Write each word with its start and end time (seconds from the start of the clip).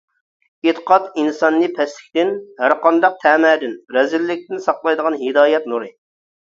ئېتىقاد 0.69 1.03
ئىنساننى 1.23 1.67
پەسلىكتىن، 1.81 2.33
ھەرقانداق 2.63 3.21
تەمەدىن، 3.27 3.79
رەزىللىكتىن 4.01 4.67
ساقلايدىغان 4.69 5.23
ھىدايەت 5.25 5.73
نۇرى! 5.75 5.97